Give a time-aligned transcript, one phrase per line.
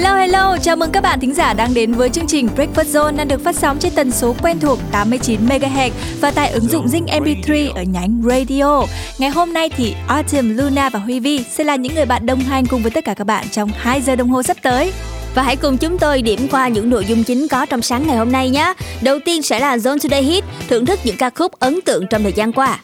[0.00, 3.16] Hello hello, chào mừng các bạn thính giả đang đến với chương trình Breakfast Zone
[3.16, 5.90] đang được phát sóng trên tần số quen thuộc 89 MHz
[6.20, 8.82] và tại ứng dụng Zing MP3 ở nhánh Radio.
[9.18, 12.40] Ngày hôm nay thì Autumn, Luna và Huy Vi sẽ là những người bạn đồng
[12.40, 14.92] hành cùng với tất cả các bạn trong 2 giờ đồng hồ sắp tới.
[15.34, 18.16] Và hãy cùng chúng tôi điểm qua những nội dung chính có trong sáng ngày
[18.16, 18.74] hôm nay nhé.
[19.02, 22.22] Đầu tiên sẽ là Zone Today Hit, thưởng thức những ca khúc ấn tượng trong
[22.22, 22.78] thời gian qua.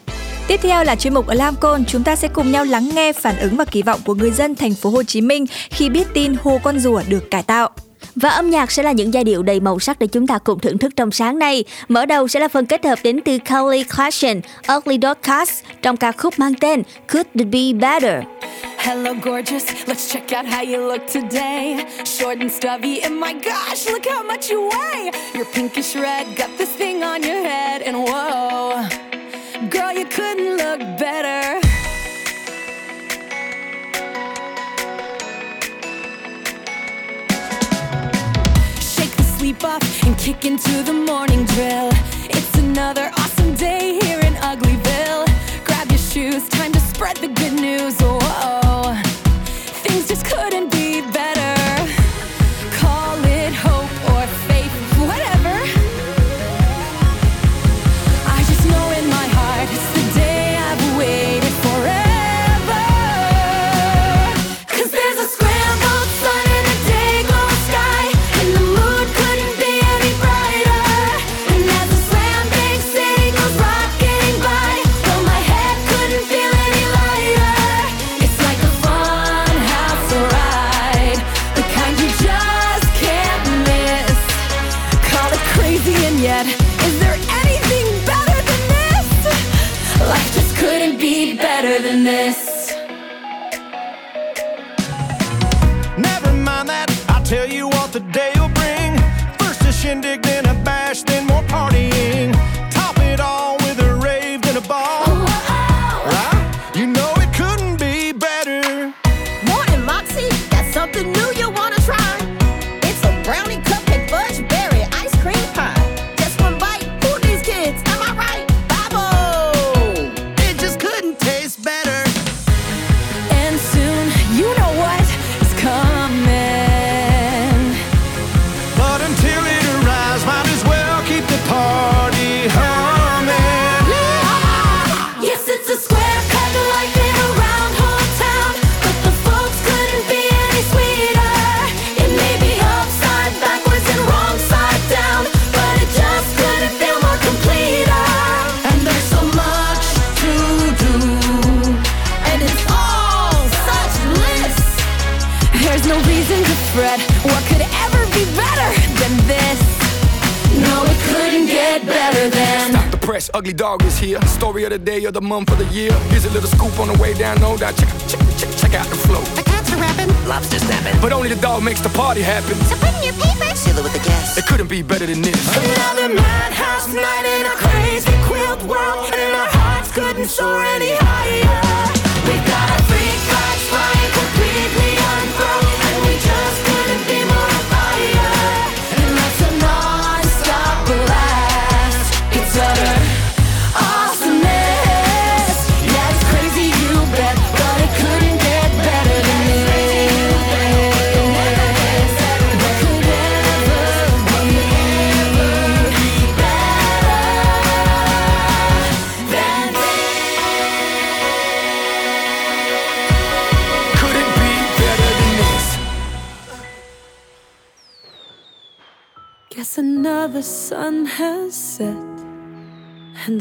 [0.47, 3.37] Tiếp theo là chuyên mục Alarm Call, chúng ta sẽ cùng nhau lắng nghe phản
[3.37, 6.35] ứng và kỳ vọng của người dân thành phố Hồ Chí Minh khi biết tin
[6.43, 7.69] hồ con rùa được cải tạo.
[8.15, 10.59] Và âm nhạc sẽ là những giai điệu đầy màu sắc để chúng ta cùng
[10.59, 11.63] thưởng thức trong sáng nay.
[11.87, 14.41] Mở đầu sẽ là phần kết hợp đến từ Kelly Clarkson,
[14.77, 18.23] Ugly Dog Cast trong ca khúc mang tên Could It Be Better.
[18.77, 19.65] Hello, gorgeous.
[19.85, 21.85] Let's check out how you look today.
[22.05, 25.11] Short and stubby, and my gosh, look how much you weigh.
[25.33, 29.06] You're pinkish red, got this thing on your head, and whoa.
[29.57, 31.59] Girl, you couldn't look better.
[38.79, 41.89] Shake the sleep off and kick into the morning drill.
[42.29, 45.25] It's another awesome day here in Uglyville.
[45.65, 47.97] Grab your shoes, time to spread the good news.
[47.99, 48.95] Whoa,
[49.81, 50.76] things just couldn't be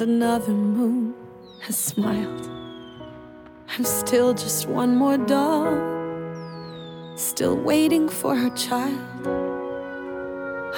[0.06, 1.12] another moon
[1.58, 2.48] has smiled.
[3.76, 5.74] I'm still just one more doll,
[7.16, 9.26] still waiting for her child.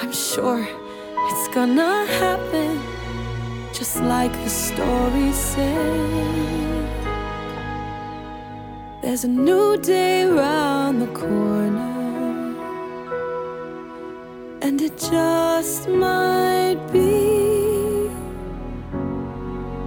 [0.00, 0.66] I'm sure
[1.28, 2.80] it's gonna happen
[3.75, 6.88] just like the story said.
[9.02, 11.96] There's a new day round the corner.
[14.62, 17.38] And it just might be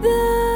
[0.02, 0.51] the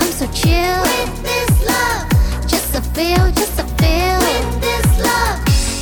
[0.00, 0.82] I'm so chill.
[0.82, 2.06] With this love.
[2.46, 4.18] Just a feel, just a feel.
[4.26, 5.38] With this love.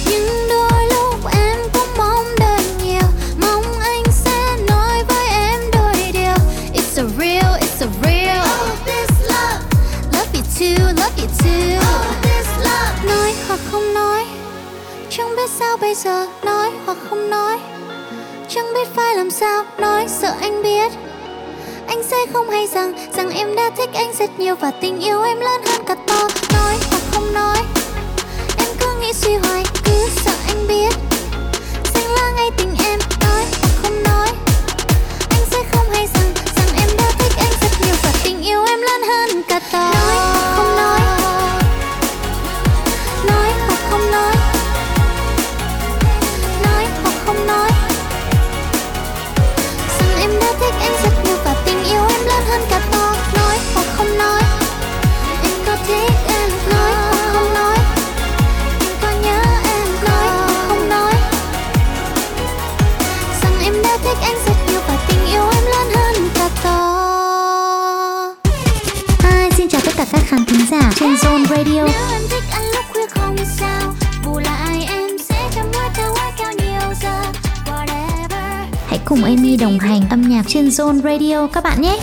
[0.06, 3.08] Nhưng đôi lúc em cũng mong đợi nhiều.
[3.40, 6.36] Mong anh sẽ nói với em đôi điều.
[6.74, 8.44] It's a real, it's a real.
[8.44, 9.60] Oh, this love.
[10.12, 11.78] Love you too, love you too.
[11.78, 13.06] Oh, this love.
[13.06, 14.24] Nói hoặc không nói
[15.10, 16.26] Chẳng biết sao bây giờ.
[16.44, 17.58] Nói hoặc không nói
[18.48, 19.64] Chẳng biết phải làm sao.
[19.78, 20.92] Nói sợ anh biết
[21.90, 22.92] anh sẽ không hay rằng
[23.30, 26.28] rằng em đã thích anh rất nhiều và tình yêu em lớn hơn cả to.
[26.52, 27.58] Nói hoặc không nói,
[28.58, 30.94] em cứ nghĩ suy hoài, cứ sợ anh biết
[31.94, 32.98] xanh lá ngay tình em.
[33.20, 34.28] Nói hoặc không nói,
[35.30, 38.64] anh sẽ không hay rằng rằng em đã thích anh rất nhiều và tình yêu
[38.64, 39.49] em lớn hơn cả
[70.96, 71.84] trên Zone Radio.
[71.84, 73.94] Nếu em thích ăn lúc khuya không sao,
[74.24, 77.22] bù lại em sẽ chăm lo theo quá cao nhiều giờ.
[77.66, 78.64] Whatever.
[78.86, 81.98] Hãy cùng Amy đồng hành âm nhạc trên Zone Radio các bạn nhé.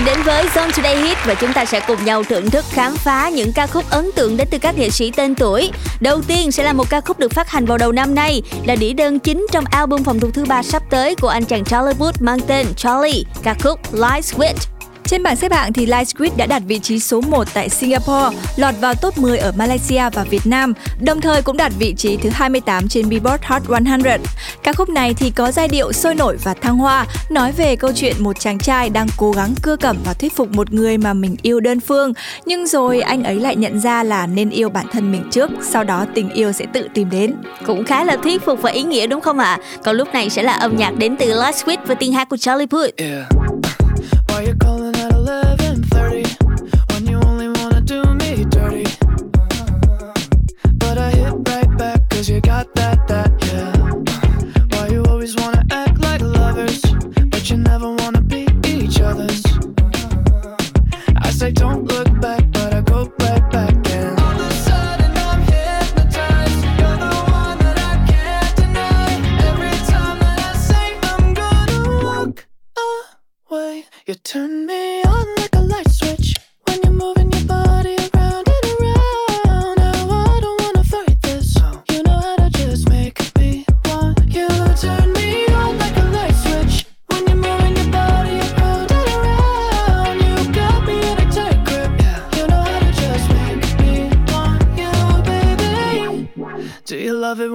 [0.00, 2.96] Bạn đến với Zone Today Hit và chúng ta sẽ cùng nhau thưởng thức khám
[2.96, 5.70] phá những ca khúc ấn tượng đến từ các nghệ sĩ tên tuổi.
[6.00, 8.74] Đầu tiên sẽ là một ca khúc được phát hành vào đầu năm nay, là
[8.74, 11.94] đĩa đơn chính trong album phòng thu thứ ba sắp tới của anh chàng Charlie
[11.98, 14.79] Wood mang tên Charlie, ca khúc Light Switch.
[15.10, 18.36] Trên bảng xếp hạng thì Light Squid đã đạt vị trí số 1 tại Singapore,
[18.56, 22.16] lọt vào top 10 ở Malaysia và Việt Nam, đồng thời cũng đạt vị trí
[22.16, 24.02] thứ 28 trên Billboard Hot 100.
[24.62, 27.92] Ca khúc này thì có giai điệu sôi nổi và thăng hoa, nói về câu
[27.94, 31.14] chuyện một chàng trai đang cố gắng cưa cẩm và thuyết phục một người mà
[31.14, 32.12] mình yêu đơn phương,
[32.46, 35.84] nhưng rồi anh ấy lại nhận ra là nên yêu bản thân mình trước, sau
[35.84, 37.34] đó tình yêu sẽ tự tìm đến.
[37.66, 39.58] Cũng khá là thuyết phục và ý nghĩa đúng không ạ?
[39.84, 42.36] Còn lúc này sẽ là âm nhạc đến từ Light Switch và tiếng hát của
[42.36, 42.96] Charlie Puth.
[42.96, 43.26] Yeah.
[44.28, 44.89] Why you calling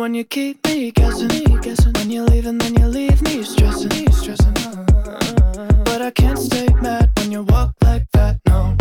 [0.05, 1.29] when you keep me guessing.
[1.61, 1.91] guessing.
[1.93, 3.89] When you leave and then you leave me stressing.
[4.11, 4.53] stressing.
[5.83, 8.39] But I can't stay mad when you walk like that.
[8.47, 8.75] No.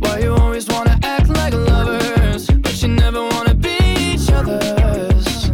[0.00, 3.76] Why you always wanna act like lovers, but you never wanna be
[4.12, 5.50] each other's?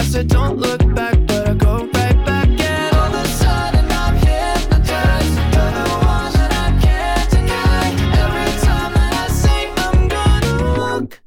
[0.00, 2.48] I said don't look back, but I go right back.
[2.48, 5.36] And all of a sudden I'm hypnotized.
[5.54, 7.86] You're the one that I can't deny.
[8.22, 11.20] Every time that I say I'm gonna walk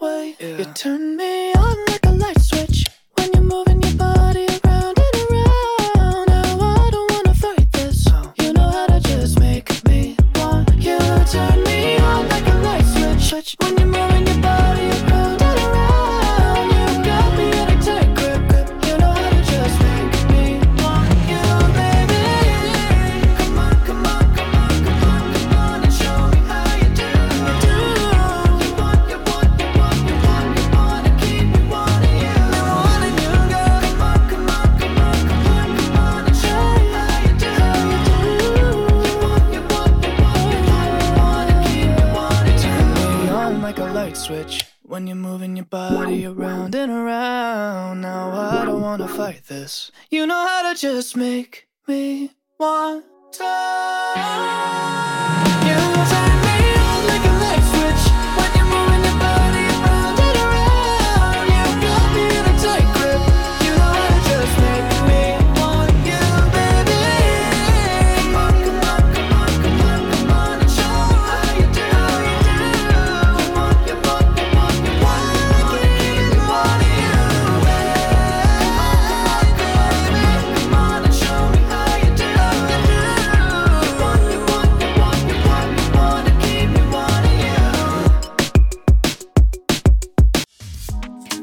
[0.00, 1.16] away, you turn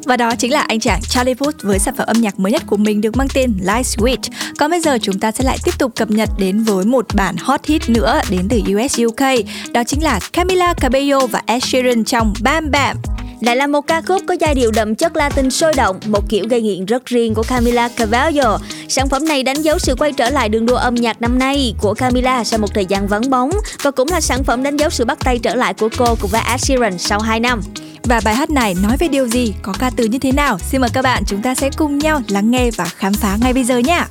[0.07, 2.63] Và đó chính là anh chàng Charlie Puth với sản phẩm âm nhạc mới nhất
[2.67, 4.29] của mình được mang tên Light Switch.
[4.57, 7.35] Còn bây giờ chúng ta sẽ lại tiếp tục cập nhật đến với một bản
[7.39, 9.45] hot hit nữa đến từ US UK.
[9.73, 12.97] Đó chính là Camila Cabello và Ed Sheeran trong Bam Bam.
[13.41, 16.45] Lại là một ca khúc có giai điệu đậm chất Latin sôi động, một kiểu
[16.49, 18.59] gây nghiện rất riêng của Camila Cabello.
[18.89, 21.75] Sản phẩm này đánh dấu sự quay trở lại đường đua âm nhạc năm nay
[21.81, 23.49] của Camila sau một thời gian vắng bóng
[23.83, 26.31] và cũng là sản phẩm đánh dấu sự bắt tay trở lại của cô cùng
[26.31, 27.61] với Ed Sheeran sau 2 năm.
[28.09, 30.59] Và bài hát này nói về điều gì, có ca từ như thế nào?
[30.59, 33.53] Xin mời các bạn chúng ta sẽ cùng nhau lắng nghe và khám phá ngay
[33.53, 34.05] bây giờ nhé.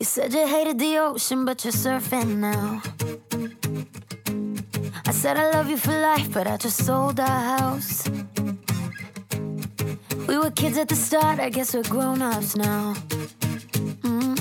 [0.00, 2.78] You said you hated the ocean, but you're surfing now.
[5.06, 8.10] I said I love you for life, but I just sold our house.
[10.28, 12.94] We were kids at the start, I guess we're grown ups now.
[14.02, 14.36] Mm.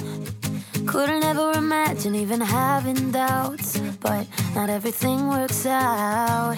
[0.85, 6.57] Couldn't ever imagine even having doubts, but not everything works out.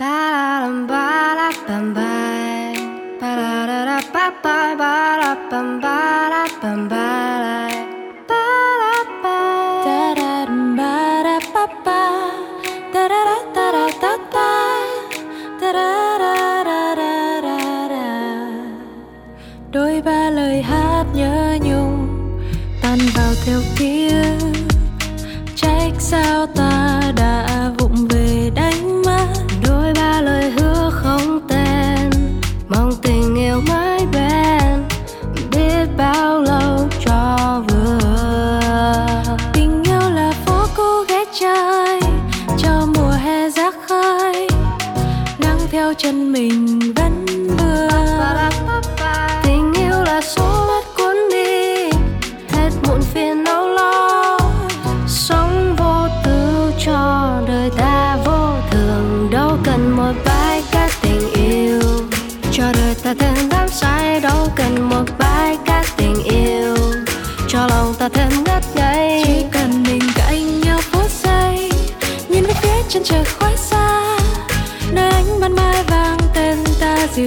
[0.00, 2.19] Ba-da-dum, ba-da-bum, ba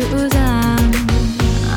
[0.02, 0.92] dịu dàng.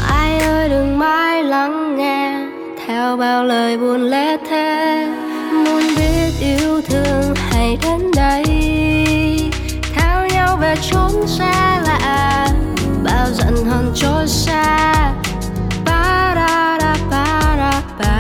[0.09, 2.47] Ai ơi, đừng mãi lắng nghe.
[2.87, 5.07] Theo bao lời buồn lẽ thế
[5.53, 8.45] muốn biết yêu thương hay đến đây.
[9.95, 12.49] Theo nhau về chốn xa lạ,
[13.05, 15.13] bao giận hờn trôi xa.
[15.85, 16.79] Ba ba
[17.99, 18.17] ba.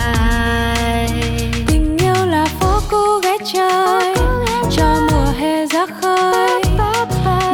[1.67, 4.15] Tình yêu là phố cũ ghé chơi
[4.71, 6.63] cho mùa hè ra khơi.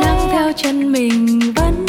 [0.00, 1.81] Nắng theo chân mình vẫn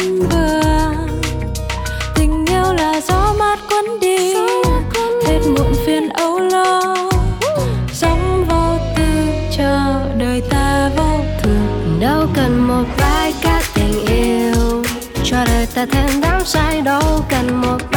[17.42, 17.93] đâu cần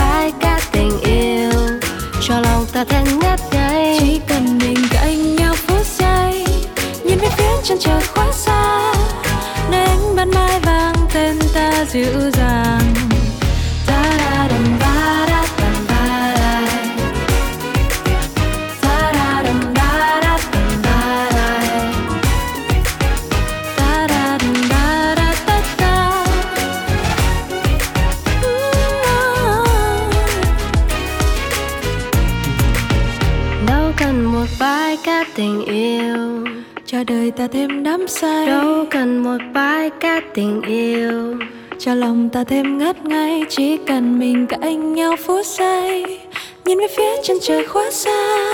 [38.08, 41.39] đắm say đâu cần một bãi cát tình yêu.
[41.80, 46.20] Cho lòng ta thêm ngất ngây chỉ cần mình cạnh nhau phút giây.
[46.65, 48.54] Nhìn về phía chân trời khoác xa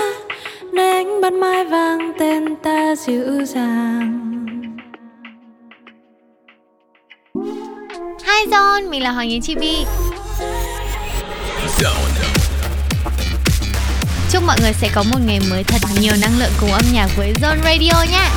[0.72, 4.30] nơi ánh ban mai vang tên ta dịu dàng.
[8.26, 9.84] Hi Zone, mình là Hoàng Yến Chi Vi.
[14.30, 17.08] Chúc mọi người sẽ có một ngày mới thật nhiều năng lượng cùng âm nhạc
[17.16, 18.30] với Zone Radio nha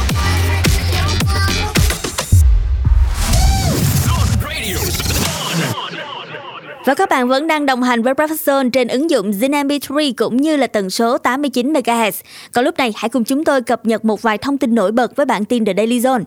[6.87, 10.37] Và các bạn vẫn đang đồng hành với Breakfast trên ứng dụng Zin MP3 cũng
[10.37, 12.11] như là tần số 89 MHz.
[12.53, 15.15] Còn lúc này, hãy cùng chúng tôi cập nhật một vài thông tin nổi bật
[15.15, 16.23] với bản tin The Daily Zone.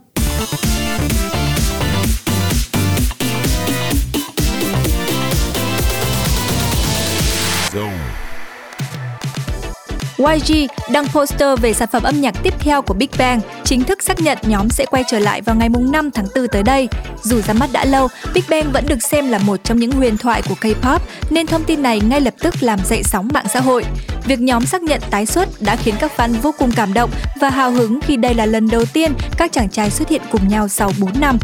[10.27, 14.03] YG đăng poster về sản phẩm âm nhạc tiếp theo của Big Bang, chính thức
[14.03, 16.89] xác nhận nhóm sẽ quay trở lại vào ngày 5 tháng 4 tới đây.
[17.23, 20.17] Dù ra mắt đã lâu, Big Bang vẫn được xem là một trong những huyền
[20.19, 20.99] thoại của K-pop,
[21.31, 23.85] nên thông tin này ngay lập tức làm dậy sóng mạng xã hội.
[24.25, 27.51] Việc nhóm xác nhận tái xuất đã khiến các fan vô cùng cảm động và
[27.51, 30.69] hào hứng khi đây là lần đầu tiên các chàng trai xuất hiện cùng nhau
[30.69, 31.39] sau 4 năm.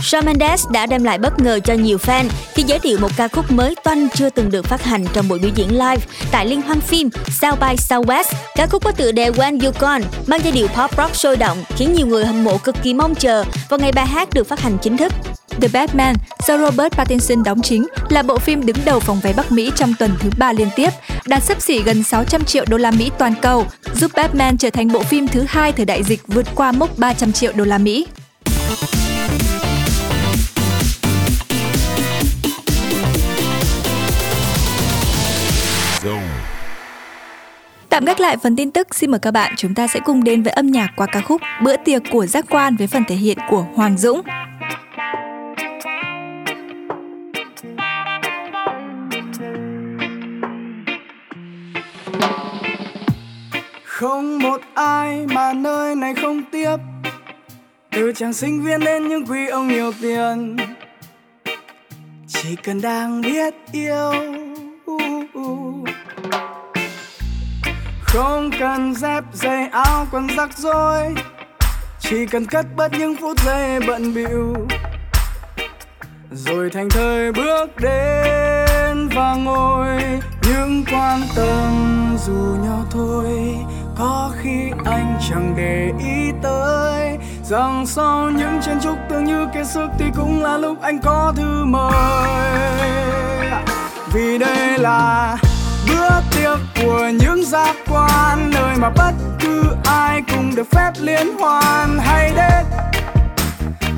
[0.00, 2.24] Shawn Mendes đã đem lại bất ngờ cho nhiều fan
[2.54, 5.38] khi giới thiệu một ca khúc mới toanh chưa từng được phát hành trong buổi
[5.38, 8.32] biểu diễn live tại liên hoan phim South by Southwest.
[8.54, 11.64] Ca khúc có tựa đề When You Gone mang giai điệu pop rock sôi động
[11.76, 14.60] khiến nhiều người hâm mộ cực kỳ mong chờ vào ngày bài hát được phát
[14.60, 15.12] hành chính thức.
[15.60, 19.52] The Batman do Robert Pattinson đóng chính là bộ phim đứng đầu phòng vé Bắc
[19.52, 20.90] Mỹ trong tuần thứ ba liên tiếp,
[21.26, 24.92] đạt sấp xỉ gần 600 triệu đô la Mỹ toàn cầu, giúp Batman trở thành
[24.92, 28.06] bộ phim thứ hai thời đại dịch vượt qua mốc 300 triệu đô la Mỹ.
[37.92, 40.42] Tạm gác lại phần tin tức, xin mời các bạn chúng ta sẽ cùng đến
[40.42, 43.38] với âm nhạc qua ca khúc Bữa tiệc của giác quan với phần thể hiện
[43.48, 44.22] của Hoàng Dũng.
[53.84, 56.76] Không một ai mà nơi này không tiếp.
[57.90, 60.56] Từ chàng sinh viên đến những quý ông nhiều tiền.
[62.26, 64.12] Chỉ cần đang biết yêu.
[68.12, 71.14] Không cần dép giày áo, quần rắc rối.
[72.00, 74.54] Chỉ cần cất bớt những phút giây bận bịu.
[76.30, 80.02] Rồi thành thời bước đến và ngồi.
[80.42, 81.72] Những quan tâm
[82.26, 83.56] dù nhỏ thôi,
[83.98, 87.18] có khi anh chẳng để ý tới.
[87.44, 91.32] Rằng sau những chen chúc tương như kiệt sức thì cũng là lúc anh có
[91.36, 91.92] thư mời.
[94.12, 95.36] Vì đây là
[95.88, 101.38] bữa tiệc của những giác quan, nơi mà bất cứ ai cũng được phép liên
[101.38, 102.64] hoan hay đến.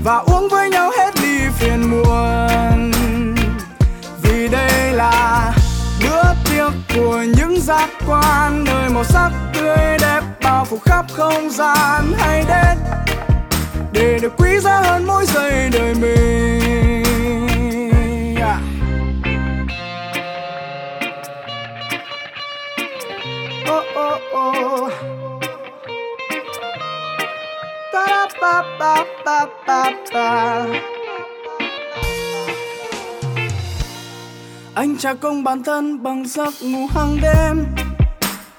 [0.04, 2.92] Và uống với nhau hết đi phiền muộn.
[4.22, 5.52] Vì đây là
[6.02, 11.50] bữa tiệc của những giác quan, nơi màu sắc tươi đẹp bao phủ khắp không
[11.50, 12.78] gian hay đến.
[13.92, 17.03] Để được quý giá hơn mỗi giây đời mình.
[24.34, 24.90] Oh.
[27.92, 30.66] Ta ba ba ba ba ba.
[34.74, 37.64] Anh trả công bản thân bằng giấc ngủ hàng đêm,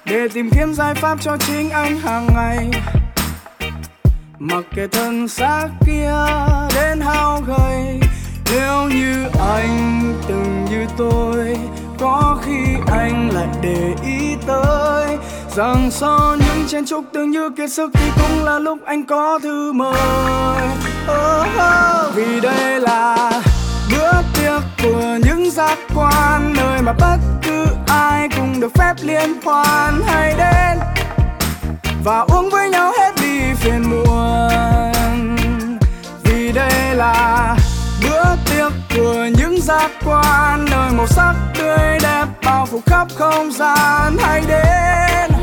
[0.04, 2.70] Để tìm kiếm giải pháp cho chính anh hàng ngày
[4.38, 6.12] Mặc kệ thân xác kia
[6.74, 8.00] đến hao gầy,
[8.52, 11.56] Nếu như anh từng như tôi,
[11.98, 15.16] Có khi anh lại để ý tới
[15.56, 19.38] Rằng sau những chén chúc tưởng như kiệt sức Thì cũng là lúc anh có
[19.42, 20.68] thư mời.
[21.10, 22.14] Oh, oh.
[22.14, 23.30] Vì đây là
[23.90, 29.34] bữa tiệc của những giác quan Nơi mà bất cứ ai cũng được phép liên
[29.44, 30.00] hoan.
[30.06, 30.78] Hay đến
[32.04, 35.36] Và uống với nhau hết đi phiền muộn.
[36.24, 37.56] Vì đây là
[38.02, 43.52] bữa tiệc của những giác quan Nơi màu sắc tươi đẹp bao phủ khắp không
[43.52, 44.16] gian.
[44.18, 45.35] Hay đến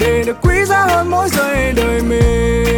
[0.00, 2.69] để được quý giá hơn mỗi giây đời mình.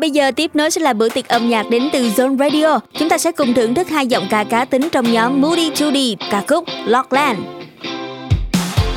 [0.00, 2.80] Bây giờ tiếp nối sẽ là bữa tiệc âm nhạc đến từ Zone Radio.
[2.98, 6.16] Chúng ta sẽ cùng thưởng thức hai giọng ca cá tính trong nhóm Moody Judy,
[6.30, 7.38] ca khúc Lockland.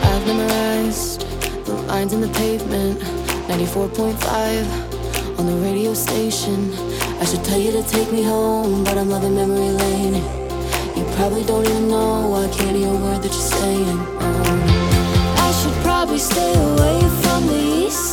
[0.02, 1.26] I've memorized
[1.66, 3.02] the lines in the pavement
[3.48, 4.66] 94.5
[5.38, 6.72] on the radio station
[7.22, 10.22] I should tell you to take me home But I'm loving memory lane
[10.96, 14.62] You probably don't even know I can't hear a word that you're saying Um,
[15.38, 18.13] I should probably stay away from the east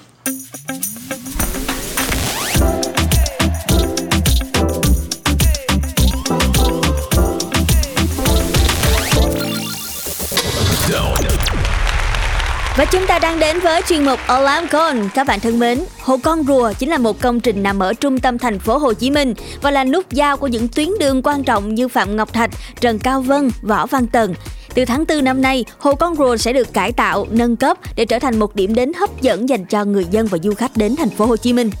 [12.81, 15.09] Và chúng ta đang đến với chuyên mục Alarm Con.
[15.13, 18.19] Các bạn thân mến, Hồ Con Rùa chính là một công trình nằm ở trung
[18.19, 21.43] tâm thành phố Hồ Chí Minh và là nút giao của những tuyến đường quan
[21.43, 24.33] trọng như Phạm Ngọc Thạch, Trần Cao Vân, Võ Văn Tần.
[24.73, 28.05] Từ tháng 4 năm nay, Hồ Con Rùa sẽ được cải tạo, nâng cấp để
[28.05, 30.95] trở thành một điểm đến hấp dẫn dành cho người dân và du khách đến
[30.95, 31.71] thành phố Hồ Chí Minh.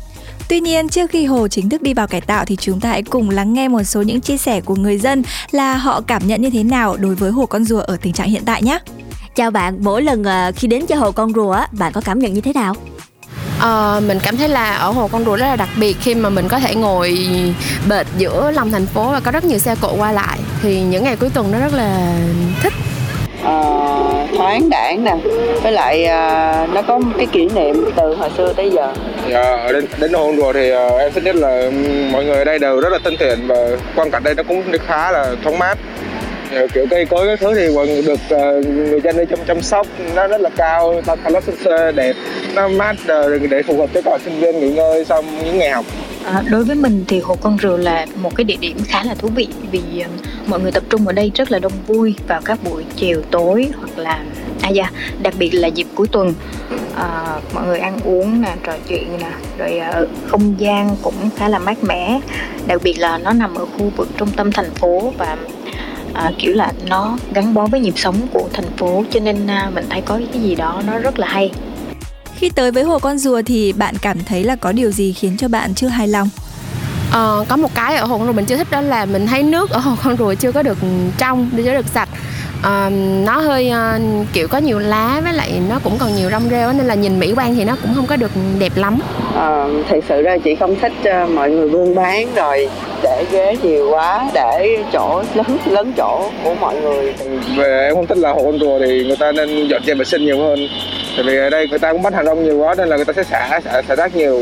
[0.49, 3.03] Tuy nhiên, trước khi hồ chính thức đi vào cải tạo thì chúng ta hãy
[3.03, 6.41] cùng lắng nghe một số những chia sẻ của người dân là họ cảm nhận
[6.41, 8.79] như thế nào đối với hồ con rùa ở tình trạng hiện tại nhé.
[9.35, 12.33] Chào bạn, mỗi lần ờ, khi đến cho hồ con rùa bạn có cảm nhận
[12.33, 12.73] như thế nào?
[13.59, 16.29] Ờ, mình cảm thấy là ở hồ con rùa rất là đặc biệt khi mà
[16.29, 17.17] mình có thể ngồi
[17.89, 20.39] bệt giữa lòng thành phố và có rất nhiều xe cộ qua lại.
[20.61, 22.17] Thì những ngày cuối tuần nó rất là
[22.63, 22.73] thích.
[23.43, 23.61] Ờ,
[24.37, 25.15] thoáng đãng nè
[25.63, 28.93] với lại à, nó có cái kỷ niệm từ hồi xưa tới giờ.
[29.29, 31.71] Dạ, đến, đến hôm rồi thì ờ, em thích nhất là
[32.11, 33.55] mọi người ở đây đều rất là thân thiện và
[33.95, 35.77] quang cảnh đây nó cũng khá là thoáng mát
[36.55, 39.61] Ờ, kiểu cây cối các thứ thì còn được uh, người dân đây chăm chăm
[39.61, 42.15] sóc nó rất là cao ta nó xinh đẹp
[42.55, 42.95] nó mát
[43.49, 45.85] để phù hợp cho các bạn sinh viên nghỉ ngơi sau những ngày học.
[46.25, 49.15] À, đối với mình thì Hồ Con Rùa là một cái địa điểm khá là
[49.15, 50.09] thú vị vì ờ,
[50.45, 53.69] mọi người tập trung ở đây rất là đông vui vào các buổi chiều tối
[53.77, 54.23] hoặc là
[54.61, 54.91] à dạ
[55.23, 56.33] đặc biệt là dịp cuối tuần.
[56.95, 61.47] À, mọi người ăn uống nè trò chuyện nè rồi à, không gian cũng khá
[61.47, 62.19] là mát mẻ.
[62.67, 65.37] Đặc biệt là nó nằm ở khu vực trung tâm thành phố và
[66.13, 69.71] à, kiểu là nó gắn bó với nhịp sống của thành phố cho nên à,
[69.73, 71.51] mình thấy có cái gì đó nó rất là hay
[72.35, 75.37] Khi tới với hồ con rùa thì bạn cảm thấy là có điều gì khiến
[75.37, 76.29] cho bạn chưa hài lòng?
[77.11, 79.43] Ờ, có một cái ở hồ con rùa mình chưa thích đó là mình thấy
[79.43, 80.77] nước ở hồ con rùa chưa có được
[81.17, 82.09] trong chưa có được sạch
[82.63, 82.89] Ờ,
[83.25, 83.99] nó hơi ờ,
[84.33, 87.19] kiểu có nhiều lá với lại nó cũng còn nhiều rong rêu nên là nhìn
[87.19, 88.99] mỹ quan thì nó cũng không có được đẹp lắm.
[89.35, 92.69] Ờ, thật sự ra chị không thích ờ, mọi người buôn bán rồi
[93.03, 97.13] để ghế nhiều quá để chỗ lớn lớn chỗ của mọi người.
[97.57, 100.05] Về em không thích là hồ con rùa thì người ta nên dọn dẹp vệ
[100.05, 100.59] sinh nhiều hơn.
[101.15, 103.05] Tại vì ở đây người ta cũng bắt hàng rong nhiều quá nên là người
[103.05, 104.39] ta sẽ xả xả, xả rác nhiều.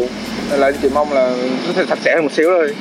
[0.52, 1.30] Nên là chỉ mong là
[1.68, 2.76] nó sẽ sạch sẽ hơn một xíu thôi.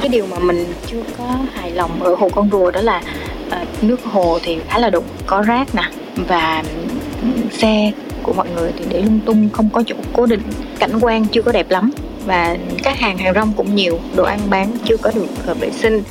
[0.00, 1.24] Cái điều mà mình chưa có
[1.54, 3.02] hài lòng ở hồ con rùa đó là
[3.50, 5.82] Ờ, nước hồ thì khá là đục, có rác nè,
[6.28, 6.62] và
[7.52, 10.42] xe của mọi người thì để lung tung, không có chỗ cố định,
[10.78, 11.90] cảnh quan chưa có đẹp lắm.
[12.26, 15.70] Và các hàng hàng rong cũng nhiều, đồ ăn bán chưa có được hợp vệ
[15.70, 16.02] sinh.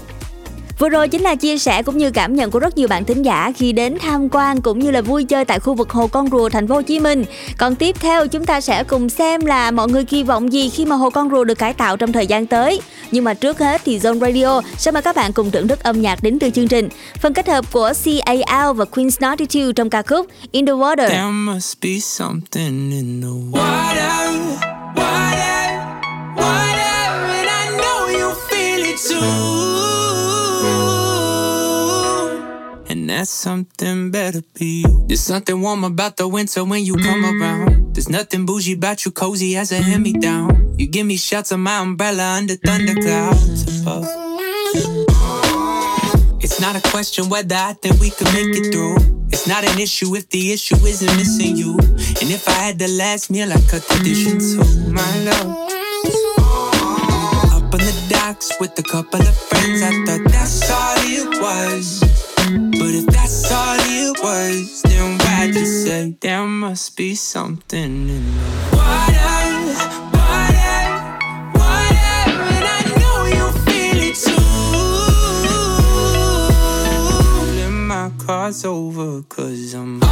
[0.80, 3.22] Vừa rồi chính là chia sẻ cũng như cảm nhận của rất nhiều bạn thính
[3.22, 6.30] giả khi đến tham quan cũng như là vui chơi tại khu vực Hồ Con
[6.30, 7.26] Rùa thành phố Hồ Chí Minh.
[7.58, 10.86] Còn tiếp theo chúng ta sẽ cùng xem là mọi người kỳ vọng gì khi
[10.86, 12.82] mà Hồ Con Rùa được cải tạo trong thời gian tới.
[13.12, 16.02] Nhưng mà trước hết thì Zone Radio sẽ mời các bạn cùng thưởng thức âm
[16.02, 16.90] nhạc đến từ chương trình.
[17.22, 21.08] Phần kết hợp của CAL và Queen's Attitude trong ca khúc In the Water.
[21.10, 24.40] There must be something in the water,
[24.96, 25.80] water,
[26.38, 29.95] water, and I know you feel it too.
[33.06, 35.06] And that something better be you.
[35.08, 37.94] There's something warm about the winter when you come around.
[37.94, 40.74] There's nothing bougie about you, cozy as a hand me down.
[40.80, 44.08] You give me shots of my umbrella under thunderclouds above.
[46.42, 48.96] It's not a question whether I think we could make it through.
[49.30, 51.78] It's not an issue if the issue isn't missing you.
[51.78, 55.18] And if I had the last meal, I'd cut the dish in oh, two, my
[55.26, 55.46] love.
[57.54, 62.05] Up on the docks with a couple of friends, I thought that's all it was.
[63.26, 68.08] But if that's all it was, then why'd you say there must be something in
[68.08, 68.22] the
[68.72, 69.66] water?
[70.14, 70.78] Water,
[71.58, 72.14] water,
[72.54, 74.46] and I know you feel it too.
[77.58, 80.05] Let my cards over, cause I'm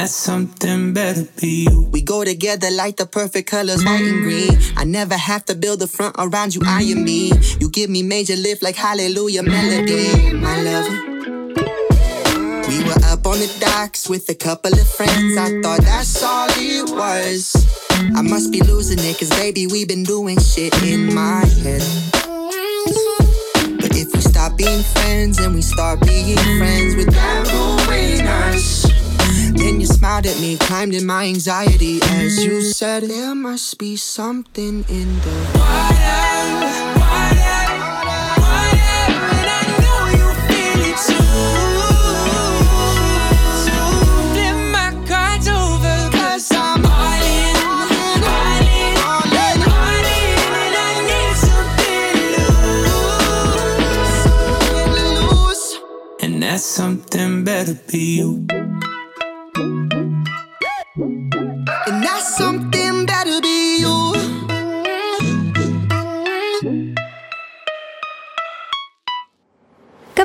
[0.00, 1.82] that's something better be you.
[1.92, 4.56] We go together like the perfect colors, white and green.
[4.74, 7.32] I never have to build a front around you, I am me.
[7.60, 10.88] You give me major lift like hallelujah melody, my love.
[12.68, 15.36] We were up on the docks with a couple of friends.
[15.36, 17.54] I thought that's all it was.
[18.16, 21.82] I must be losing it, cause baby, we've been doing shit in my head.
[23.76, 28.89] But if we stop being friends and we start being friends without ruining us,
[29.60, 32.00] then you smiled at me, climbed in my anxiety.
[32.02, 35.36] As you said, There must be something in the
[44.32, 46.50] Flip my cards over, 'cause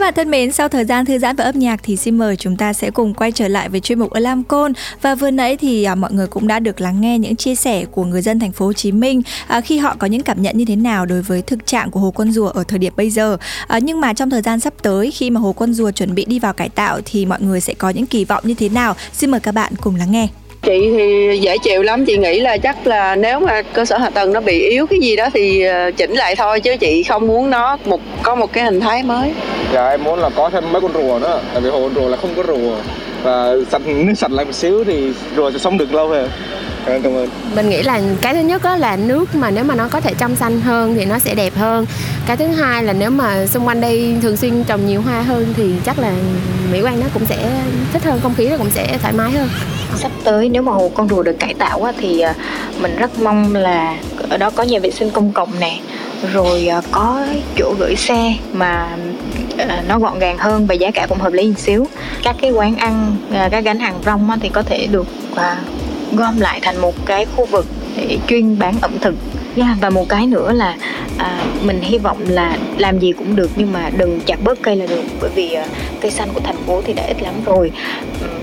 [0.05, 2.57] bạn thân mến, sau thời gian thư giãn và âm nhạc thì xin mời chúng
[2.57, 5.83] ta sẽ cùng quay trở lại với chuyên mục Alarm Call và vừa nãy thì
[5.83, 8.51] à, mọi người cũng đã được lắng nghe những chia sẻ của người dân thành
[8.51, 11.21] phố Hồ Chí Minh à, khi họ có những cảm nhận như thế nào đối
[11.21, 13.37] với thực trạng của Hồ Con Rùa ở thời điểm bây giờ.
[13.67, 16.25] À, nhưng mà trong thời gian sắp tới khi mà Hồ Con Rùa chuẩn bị
[16.25, 18.95] đi vào cải tạo thì mọi người sẽ có những kỳ vọng như thế nào?
[19.13, 20.27] Xin mời các bạn cùng lắng nghe
[20.65, 24.09] chị thì dễ chịu lắm chị nghĩ là chắc là nếu mà cơ sở hạ
[24.09, 27.27] tầng nó bị yếu cái gì đó thì ờ, chỉnh lại thôi chứ chị không
[27.27, 29.31] muốn nó một có một cái hình thái mới.
[29.73, 32.09] Dạ em muốn là có thêm mấy con rùa nữa Tại vì hồ con rùa
[32.09, 32.75] là không có rùa.
[33.23, 36.29] Và sạch nước sạch lại một xíu thì rùa sẽ sống được lâu hơn.
[36.85, 37.29] Cảm ơn, cảm ơn.
[37.55, 40.13] Mình nghĩ là cái thứ nhất đó là nước mà nếu mà nó có thể
[40.19, 41.85] trong xanh hơn thì nó sẽ đẹp hơn.
[42.27, 45.53] Cái thứ hai là nếu mà xung quanh đây thường xuyên trồng nhiều hoa hơn
[45.57, 46.11] thì chắc là
[46.71, 47.37] mỹ quan nó cũng sẽ
[47.93, 49.49] thích hơn không khí nó cũng sẽ thoải mái hơn
[49.95, 50.49] sắp tới.
[50.49, 52.35] Nếu mà hồ con rùa được cải tạo á, thì à,
[52.79, 53.97] mình rất mong là
[54.29, 55.79] ở đó có nhà vệ sinh công cộng nè
[56.33, 57.25] rồi à, có
[57.57, 58.97] chỗ gửi xe mà
[59.57, 61.87] à, nó gọn gàng hơn và giá cả cũng hợp lý một xíu.
[62.23, 63.15] Các cái quán ăn
[63.51, 65.07] các gánh hàng rong thì có thể được
[66.11, 67.65] gom lại thành một cái khu vực
[67.97, 69.15] để chuyên bán ẩm thực.
[69.55, 70.75] Yeah, và một cái nữa là
[71.17, 74.75] à, mình hy vọng là làm gì cũng được nhưng mà đừng chặt bớt cây
[74.75, 75.65] là được bởi vì à,
[76.01, 77.71] cây xanh của thành phố thì đã ít lắm rồi.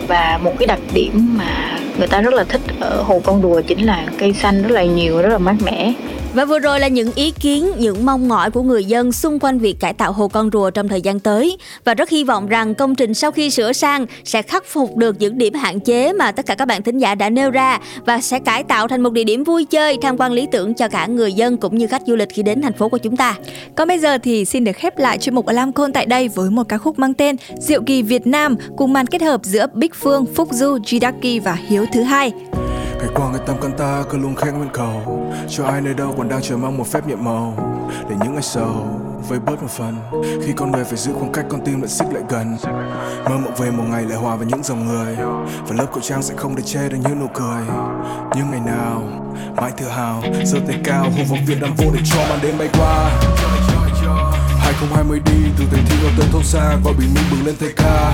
[0.08, 3.60] Và một cái đặc điểm mà người ta rất là thích ở hồ con đùa
[3.60, 5.92] chính là cây xanh rất là nhiều rất là mát mẻ
[6.34, 9.58] và vừa rồi là những ý kiến, những mong mỏi của người dân xung quanh
[9.58, 11.56] việc cải tạo hồ con rùa trong thời gian tới.
[11.84, 15.16] Và rất hy vọng rằng công trình sau khi sửa sang sẽ khắc phục được
[15.18, 18.20] những điểm hạn chế mà tất cả các bạn thính giả đã nêu ra và
[18.20, 21.06] sẽ cải tạo thành một địa điểm vui chơi, tham quan lý tưởng cho cả
[21.06, 23.34] người dân cũng như khách du lịch khi đến thành phố của chúng ta.
[23.76, 26.50] Còn bây giờ thì xin được khép lại chuyên mục Alarm Call tại đây với
[26.50, 29.94] một ca khúc mang tên Diệu kỳ Việt Nam cùng màn kết hợp giữa Bích
[29.94, 32.32] Phương, Phúc Du, Jidaki và Hiếu thứ hai.
[33.02, 35.22] Ngày qua người tâm can ta cứ luôn khen nguyên cầu.
[35.48, 37.54] Cho ai nơi đâu còn đang chờ mong một phép nhiệm màu.
[38.08, 38.86] Để những ngày sầu
[39.28, 39.96] với bớt một phần.
[40.46, 42.56] Khi con người phải giữ khoảng cách, con tim lại xích lại gần.
[43.24, 45.16] Mơ mộng về một ngày lại hòa với những dòng người.
[45.66, 47.62] Và lớp khẩu trang sẽ không để che được những nụ cười.
[48.36, 49.02] Nhưng ngày nào,
[49.56, 52.58] mãi tự hào, giơ tay cao hô vọng Việt Nam vô để cho màn đêm
[52.58, 53.10] bay qua.
[54.72, 57.72] 2020 đi từ thành thị vào tới thôn xa gọi bình minh bừng lên thay
[57.76, 58.12] ca.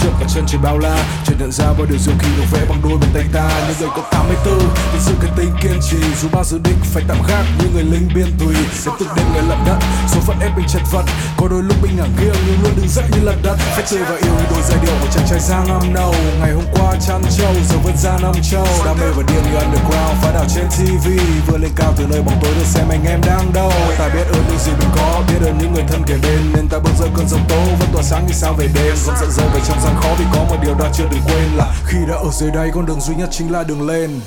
[0.00, 0.96] Trước cả chân trời bao la
[1.26, 3.48] chợt nhận ra bao điều diệu kỳ được vẽ bằng đôi bàn tay ta.
[3.68, 4.58] Những người có 84
[4.92, 5.96] để sự cái tinh kiên trì.
[6.22, 9.26] Dù bao dự định phải tạm gác như người lính biên tùy, sẽ từng đêm
[9.32, 9.78] người lận đất.
[10.08, 11.04] Số phận ép mình chật vật,
[11.36, 13.56] có đôi lúc mình ngả nghiêng, nhưng luôn đứng dậy như lật đất.
[13.74, 16.14] Phải chơi và yêu như đôi giai điệu của chàng trai giang năm nâu.
[16.40, 18.66] Ngày hôm qua chăn trâu, giờ vươn ra năm châu.
[18.84, 21.06] Đam mê và điên như underground, phá đảo trên tv
[21.46, 23.72] vừa lên cao từ nơi bóng tối, được xem anh em đang đâu.
[23.98, 26.68] Ta biết ơn những gì mình có, biết ơn những người thân kề bên, nên
[26.68, 27.60] ta bước giữa cơn giông tố.
[27.80, 30.08] Vẫn tỏa sáng như sao về đêm không sợ rơi về trong gian khó.
[30.18, 32.86] Vì có một điều ta chưa đừng quên là khi đã ở dưới đây con
[32.86, 34.20] đường duy nhất chính là đường lên.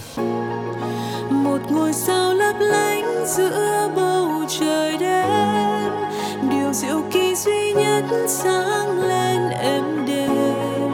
[1.29, 5.91] Một ngôi sao lấp lánh giữa bầu trời đêm.
[6.49, 10.91] Điều diệu kỳ duy nhất sáng lên êm đềm.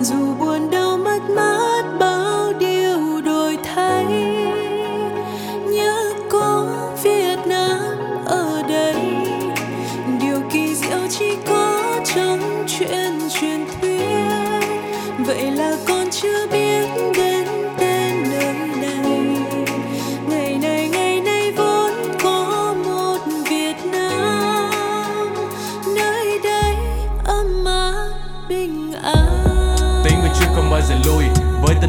[0.00, 1.67] Dù buồn đau mất mát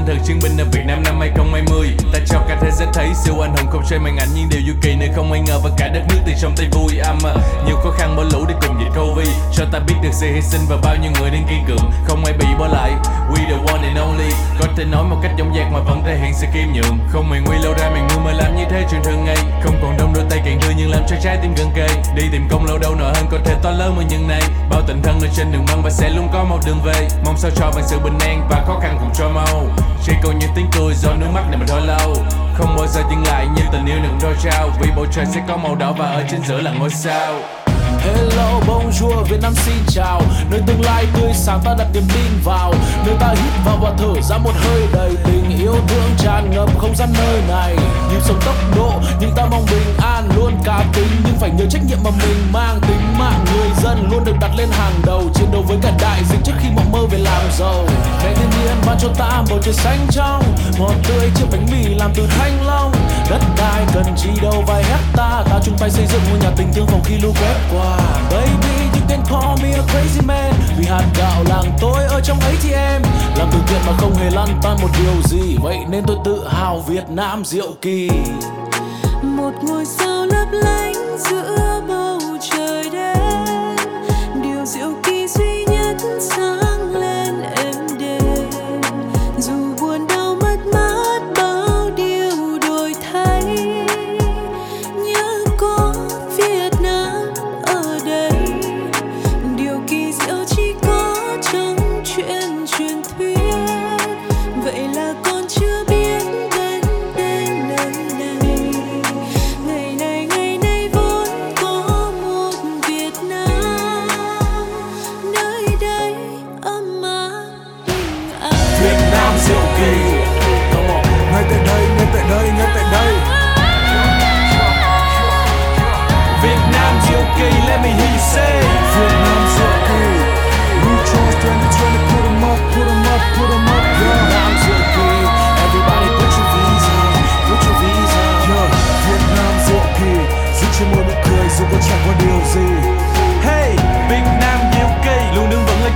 [0.10, 3.39] thần chiến binh ở Việt Nam năm 2020 ta cho cả thế giới thấy siêu
[3.39, 5.70] anh hùng không chơi màn ảnh nhưng điều du kỳ nơi không ai ngờ và
[5.78, 6.99] cả đất nước từ trong tay vui.
[6.99, 7.18] À, Âm
[7.66, 10.41] nhiều khó khăn bỏ lũ để cùng dịch covid cho ta biết được sự hy
[10.41, 12.91] sinh và bao nhiêu người đang kiên cường, không ai bị bỏ lại
[13.30, 14.32] we the one and only.
[14.59, 17.30] Có thể nói một cách dõng dạc mà vẫn thể hiện sự kiêm nhường không
[17.30, 19.38] mày nguy lâu ra mày ngu mà làm như thế chuyện thường ngày.
[19.63, 21.88] Không còn đông đôi tay cạn đưa nhưng làm cho trái tim gần kề.
[22.15, 24.41] Đi tìm công lâu đâu nợ hơn có thể to lớn mà những này.
[24.69, 27.07] Bao tình thân ở trên đường băng và sẽ luôn có một đường về.
[27.25, 29.65] Mong sao cho bằng sự bình an và khó khăn cùng cho mau.
[30.03, 32.15] Chỉ còn những tiếng cười do nước mắt này mà thôi lâu.
[32.53, 34.69] Không bao giờ dừng lại như tình yêu đừng đôi trao.
[34.82, 37.34] Vì bầu trời sẽ có màu đỏ và ở trên giữa là ngôi sao.
[38.02, 40.22] Hello, bonjour, Việt Nam xin chào.
[40.52, 42.74] Nơi tương lai tươi sáng ta đặt niềm tin vào.
[43.06, 46.80] Nơi ta hít vào và thở ra một hơi đầy tình yêu thương tràn ngập
[46.80, 47.76] không gian nơi này.
[48.12, 51.08] Nhịp sống tốc độ nhưng ta mong bình an Luôn cá tính.
[51.26, 54.52] Nhưng phải nhớ trách nhiệm mà mình mang Tính mạng người dân luôn được đặt
[54.58, 55.24] lên hàng đầu.
[55.34, 57.86] Chiến đấu với cả đại dịch trước khi mộng mơ về làm giàu.
[58.24, 60.43] Mẹ thiên nhiên ban cho ta bầu trời xanh trong.
[60.80, 62.91] Ngọt tươi chiếc bánh mì làm từ thanh long.
[63.30, 66.67] Đất đai, cần chi đâu vài hecta Ta chung tay xây dựng ngôi nhà tình
[66.73, 67.97] thương phòng khi lũ quét qua.
[68.32, 70.53] Baby you can call me a crazy man.
[70.77, 73.01] Vì hạt gạo làng tôi ở trong ấy thì em
[73.36, 75.57] Làm từ thiện mà không hề lăn tan một điều gì.
[75.61, 78.09] Vậy nên tôi tự hào Việt Nam diệu kỳ.
[79.23, 81.78] Một ngôi sao lấp lánh giữa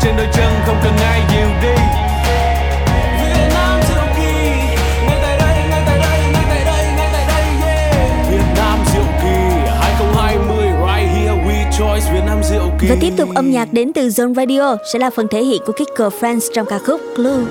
[0.04, 1.76] trên đôi chân không cần ai dìu đi.
[3.22, 4.34] Việt Nam diệu kỳ
[5.08, 8.30] ngay tại đây ngay tại đây ngay tại đây ngay tại đây yeah.
[8.30, 9.38] Việt Nam diệu kỳ
[9.82, 12.88] 2020 right here we choice Việt Nam diệu kỳ.
[12.88, 15.74] Và tiếp tục âm nhạc đến từ Zone Radio sẽ là phần thể hiện của
[15.74, 17.44] Kicker Friends trong ca khúc Glue.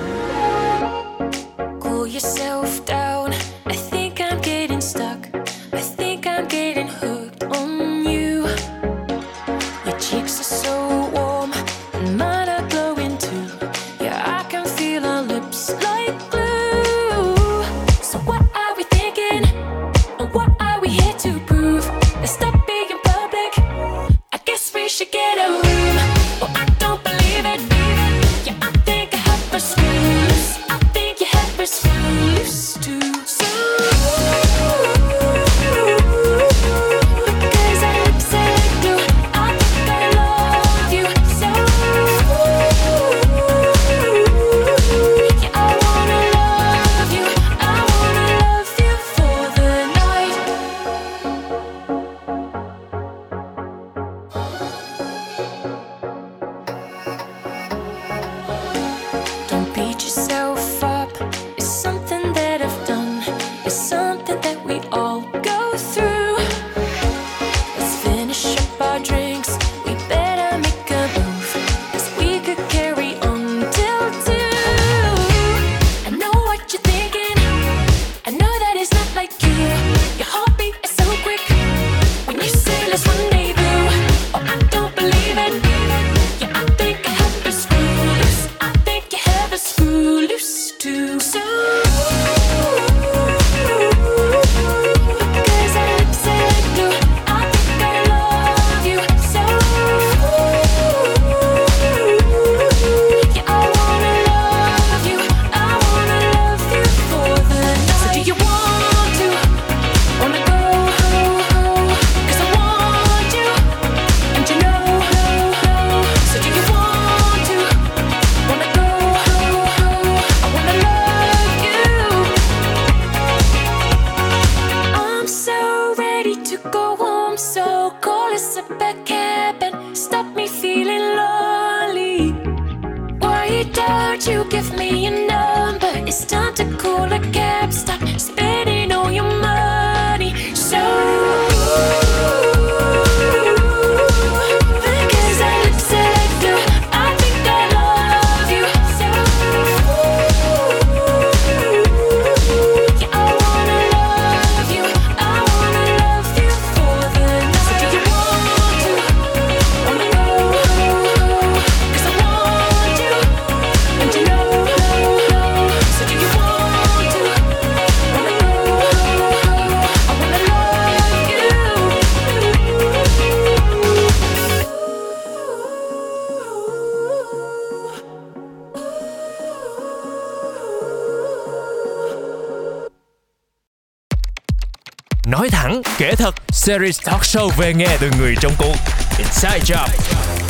[186.63, 188.75] Series talk show về nghe từ người trong cuộc.
[189.17, 189.87] Inside Job.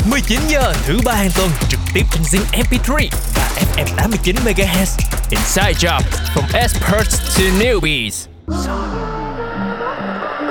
[0.09, 4.97] 19 giờ thứ ba hàng tuần trực tiếp trên Zing MP3 và FM 89 MHz.
[5.29, 5.99] Inside Job,
[6.35, 8.27] from experts to newbies.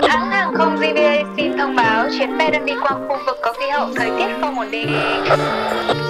[0.08, 3.52] Hãng hàng không GVA xin thông báo chuyến bay đang đi qua khu vực có
[3.52, 4.88] khí hậu thời tiết không ổn định.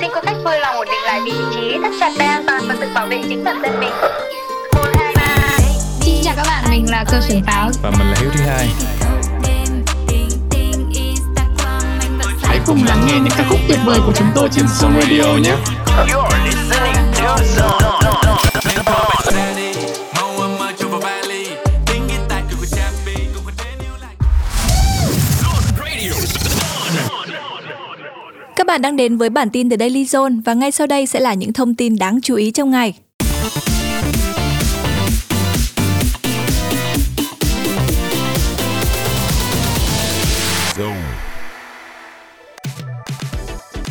[0.00, 2.62] Xin quý khách vui lòng ổn định lại vị trí, thắt chặt dây an toàn
[2.68, 3.92] và tự bảo vệ chính bản thân mình.
[6.00, 8.68] Xin chào các bạn, mình là cơ trưởng táo Và mình là Hiếu thứ hai
[12.66, 15.56] cùng lắng nghe những ca khúc tuyệt vời của chúng tôi trên Zone Radio nhé.
[28.56, 31.20] Các bạn đang đến với bản tin từ Daily Zone và ngay sau đây sẽ
[31.20, 32.94] là những thông tin đáng chú ý trong ngày.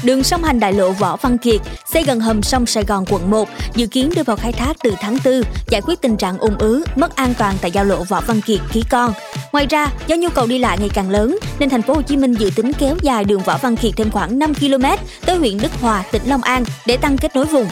[0.03, 1.61] Đường song hành đại lộ Võ Văn Kiệt
[1.93, 4.93] xây gần hầm sông Sài Gòn quận 1 dự kiến đưa vào khai thác từ
[5.01, 8.21] tháng 4, giải quyết tình trạng ùn ứ, mất an toàn tại giao lộ Võ
[8.21, 9.13] Văn Kiệt Ký Con.
[9.51, 12.17] Ngoài ra, do nhu cầu đi lại ngày càng lớn nên thành phố Hồ Chí
[12.17, 14.85] Minh dự tính kéo dài đường Võ Văn Kiệt thêm khoảng 5 km
[15.25, 17.67] tới huyện Đức Hòa, tỉnh Long An để tăng kết nối vùng.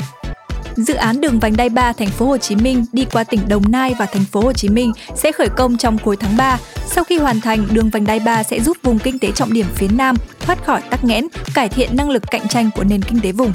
[0.80, 3.72] Dự án đường vành đai 3 thành phố Hồ Chí Minh đi qua tỉnh Đồng
[3.72, 6.58] Nai và thành phố Hồ Chí Minh sẽ khởi công trong cuối tháng 3.
[6.88, 9.66] Sau khi hoàn thành, đường vành đai 3 sẽ giúp vùng kinh tế trọng điểm
[9.76, 13.20] phía Nam thoát khỏi tắc nghẽn, cải thiện năng lực cạnh tranh của nền kinh
[13.20, 13.52] tế vùng.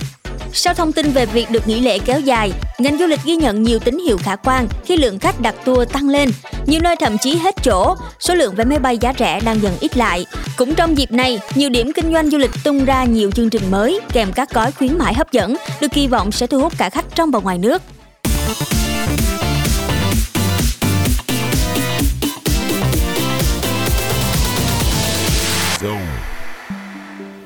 [0.52, 3.62] Sau thông tin về việc được nghỉ lễ kéo dài, ngành du lịch ghi nhận
[3.62, 6.30] nhiều tín hiệu khả quan khi lượng khách đặt tour tăng lên.
[6.66, 9.72] Nhiều nơi thậm chí hết chỗ, số lượng vé máy bay giá rẻ đang dần
[9.80, 10.26] ít lại.
[10.56, 13.70] Cũng trong dịp này, nhiều điểm kinh doanh du lịch tung ra nhiều chương trình
[13.70, 16.90] mới kèm các gói khuyến mãi hấp dẫn, được kỳ vọng sẽ thu hút cả
[16.90, 17.82] khách trong và ngoài nước.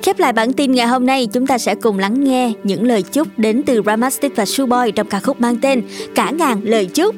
[0.03, 3.03] Khép lại bản tin ngày hôm nay, chúng ta sẽ cùng lắng nghe những lời
[3.03, 5.81] chúc đến từ Ramastic và Suboy trong ca khúc mang tên
[6.15, 7.15] Cả ngàn lời chúc.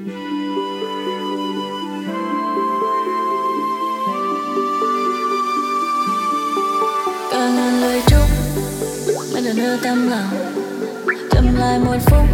[7.32, 8.22] cả ngàn lời chúc
[9.34, 10.28] mới được đưa tâm lòng
[11.32, 12.26] chậm lại một phút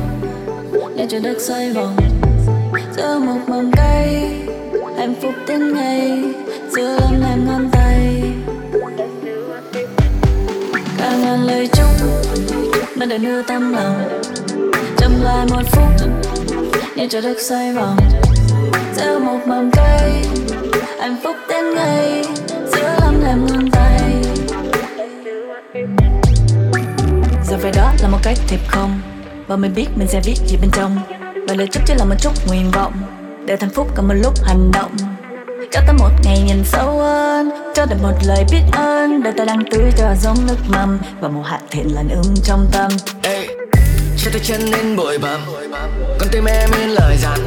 [0.97, 1.97] để cho đất xoay vòng.
[2.97, 4.31] Giữa một mầm cây
[4.97, 6.23] hạnh phúc đến ngày.
[6.69, 7.76] Giữa lòng em ngón tay
[11.27, 11.87] ngàn lời chúc.
[12.95, 14.21] Mới đã đưa tâm lòng.
[14.97, 16.09] Chậm lại một phút,
[16.95, 17.97] Như cho đất xoay vòng.
[18.95, 20.23] Giữa một mầm cây,
[20.99, 22.23] hạnh phúc đến ngay
[22.71, 24.21] giữa lắm em ngón tay.
[27.47, 29.01] Giờ về đó là một cách thiệp không?
[29.47, 30.97] Và mình biết mình sẽ viết gì bên trong.
[31.47, 32.93] Và lời chúc chỉ là một chút nguyện vọng,
[33.45, 34.91] để thành phúc cần một lúc hành động.
[35.71, 38.96] Cho ta một ngày nhìn sâu hơn, cho được một lời biết ơn
[39.27, 42.67] đời ta đang tưới cho giống nước mầm và một hạt thiện lành ươm trong
[42.71, 42.91] tâm.
[43.21, 43.47] Ê,
[44.17, 45.39] cho tay chân lên bụi bặm.
[46.19, 47.39] Con tim em in lời dặn.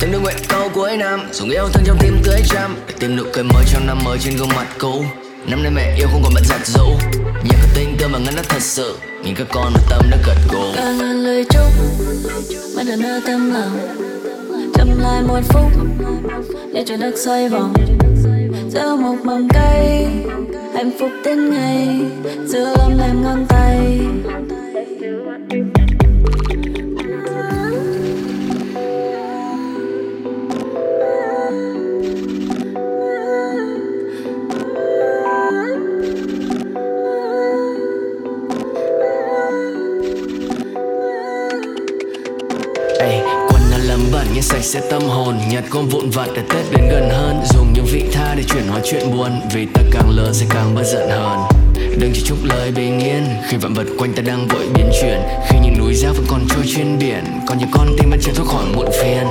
[0.00, 1.28] Từng đôi nguyện câu cuối năm.
[1.32, 2.76] Dùng yêu thương trong tim tưới trăm.
[2.88, 5.04] Để tìm nụ cười mới trong năm mới trên gương mặt cũ.
[5.46, 6.86] Năm nay mẹ yêu không còn bận giặt rũ
[7.44, 8.98] nhà cửa tinh tươm và ngân nó thật sự.
[9.24, 10.64] Nhìn các con tâm đã gật gù.
[10.76, 11.72] Cả ngàn lời chúc
[12.76, 13.78] mới được nơi tâm lòng.
[14.74, 15.72] Chậm lại một phút
[16.74, 17.74] để cho đất xoay vòng.
[18.70, 20.06] Giữa một mầm cây
[20.74, 21.88] hạnh phúc đến ngày
[22.46, 24.00] giữa lắm em ngón tay.
[44.64, 47.42] Sạch sẽ tâm hồn, Nhặt gom vụn vặt để Tết đến gần hơn.
[47.54, 50.74] Dùng những vị tha để chuyển hóa chuyện buồn, Vì ta càng lớn sẽ càng
[50.74, 51.38] bớt giận hờn.
[51.74, 55.20] Đừng chỉ chúc lời bình yên, khi vạn vật quanh ta đang vội biến chuyển.
[55.48, 58.32] Khi những núi giá vẫn còn trôi trên biển, còn những con tim vẫn chưa
[58.34, 59.26] thoát khỏi muộn phiền.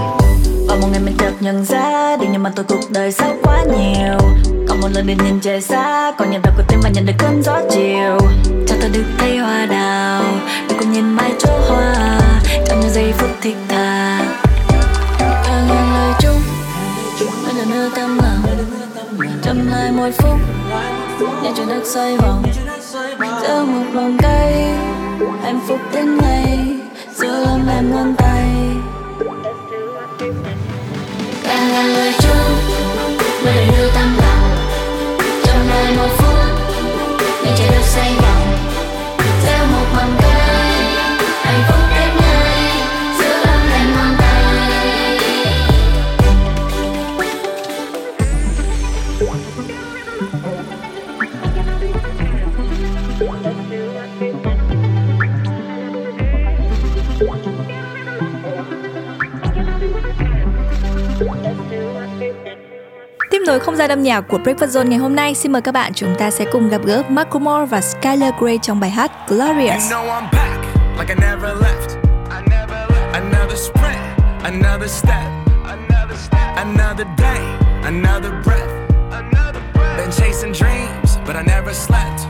[0.68, 3.64] Và một ngày mình chợt nhận ra Điều nhưng mà tôi cuộc đời sao quá
[3.64, 4.18] nhiều.
[4.68, 7.14] Còn một lần được nhìn trời xa Còn nhận được của tim mà nhận được
[7.18, 8.18] cơn gió chiều.
[8.68, 10.24] Cho tôi được thấy hoa đào
[10.70, 12.20] Được cùng nhìn mãi chỗ hoa.
[12.68, 14.43] Trong những giây phút thích thà
[17.84, 18.44] Mới tâm lòng
[19.44, 20.40] Chậm lại một phút
[21.44, 22.44] Để cho đất xoay vòng
[23.42, 24.54] Giữa một vòng cây
[25.44, 26.80] Hạnh phúc đến ngày
[27.14, 28.50] Giữa lâm em ngón tay
[31.44, 32.56] Càng là lời chung
[33.46, 34.58] Mới là lưu tâm lòng
[35.44, 36.36] chậm lại một phút
[37.46, 38.33] Để trái đất xoay vòng
[63.44, 65.72] Tiếp nối không gian âm nhạc của Breakfast Zone ngày hôm nay, xin mời các
[65.72, 69.92] bạn chúng ta sẽ cùng gặp gỡ Macklemore và Skylar Grey trong bài hát Glorious.
[69.92, 70.60] You know I'm back,
[71.00, 71.98] like I never left.
[72.30, 73.14] I never left.
[73.14, 74.00] Another sprint,
[74.44, 75.26] another step,
[75.66, 77.42] another step, another day,
[77.84, 78.70] another breath.
[79.12, 79.98] another breath.
[79.98, 82.28] Been chasing dreams, but I never slept.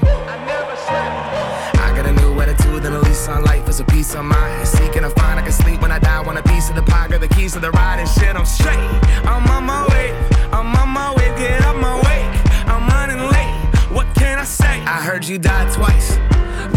[1.85, 4.67] I got a new attitude and a lease on life is a piece of mind.
[4.67, 6.21] Seeking a find, I can sleep when I die.
[6.25, 8.35] Want a piece of the pie, got the keys to the ride and shit.
[8.35, 8.79] I'm straight.
[9.25, 10.32] I'm on my way.
[10.51, 11.33] I'm on my way.
[11.37, 12.21] Get up my way.
[12.67, 13.55] I'm running late.
[13.91, 14.81] What can I say?
[14.81, 16.17] I heard you died twice.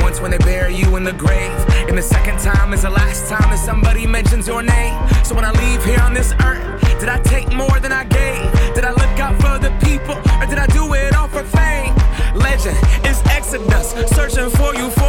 [0.02, 1.52] Once when they bury you in the grave,
[1.88, 4.94] and the second time is the last time that somebody mentions your name.
[5.24, 6.62] So when I leave here on this earth,
[7.00, 8.52] did I take more than I gave?
[8.74, 11.94] Did I look out for the people, or did I do it all for fame?
[12.34, 15.05] Legend is Exodus, searching for euphoria, trudging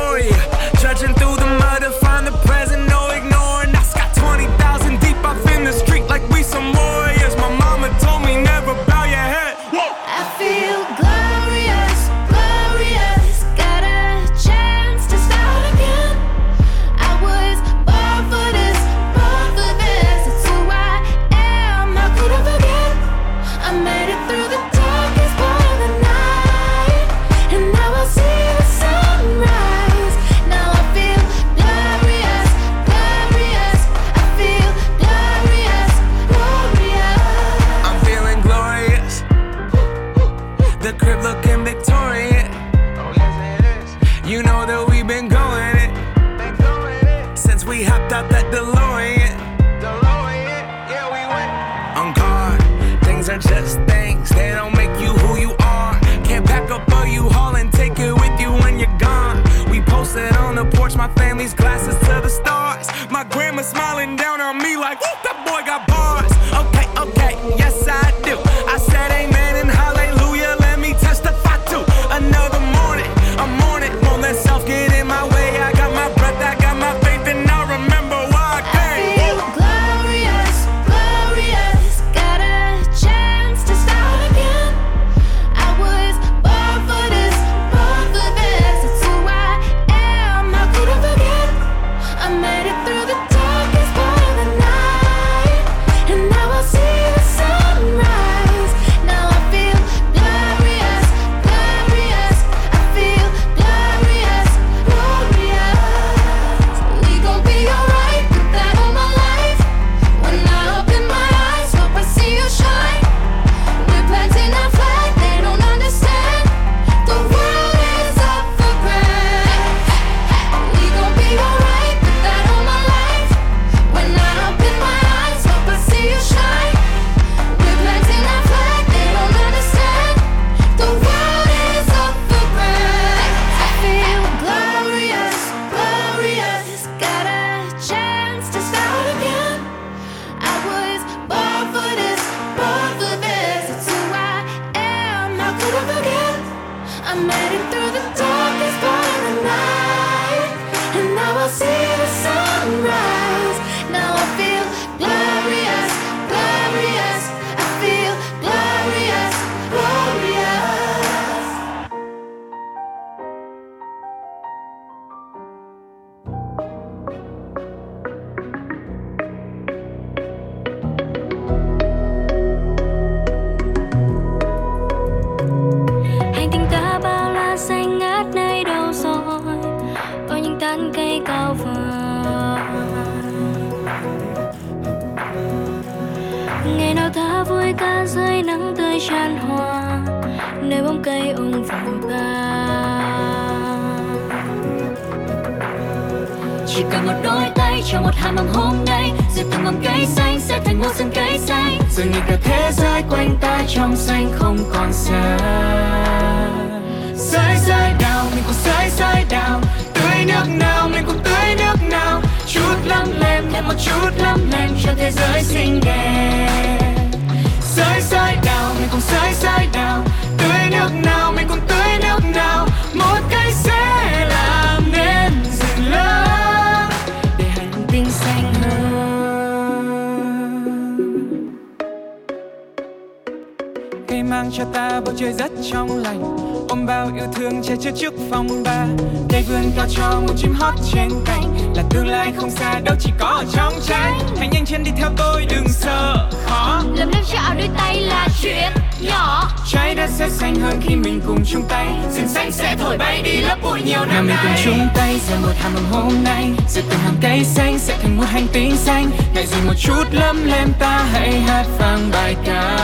[235.71, 236.21] trong lành.
[236.69, 238.85] Ôm bao yêu thương che chở trước phòng ba
[239.29, 241.73] cây vươn cao cho một chim hót trên cành.
[241.75, 244.91] Là tương lai không xa đâu chỉ có ở trong trái hãy nhanh chân đi
[244.97, 246.81] theo tôi đừng sợ khó.
[246.95, 249.49] Lấm lem cho áo đôi tay là chuyện nhỏ.
[249.67, 251.87] Trái đất sẽ xanh hơn khi mình cùng chung tay.
[252.15, 255.19] Rừng xanh sẽ thổi bay đi lớp bụi nhiều năm nay mình cùng chung tay
[255.29, 256.51] gieo một hạt mầm hôm nay.
[256.69, 259.09] Rồi từng hàng cây xanh sẽ thành một hành tinh xanh.
[259.35, 262.77] Ngại dù một chút lấm lem ta hãy hát vang bài ca.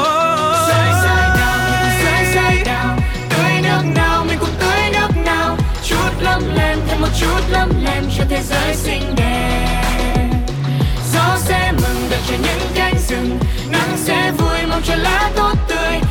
[7.24, 10.32] chút lấp lem cho thế giới xinh đẹp.
[11.14, 13.40] Gió sẽ mừng đợi cho những cánh rừng,
[13.72, 16.03] nắng sẽ vui mong cho lá tốt tươi.